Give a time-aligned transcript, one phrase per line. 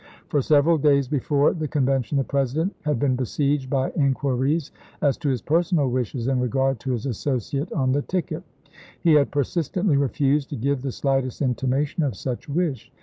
[0.29, 4.71] For several days before the Con vention the President had been besieged by in quiries
[4.99, 8.41] as to his personal wishes in regard to his associate on the ticket.
[8.99, 12.91] He had persistently refused to give the slightest intimation of such wish.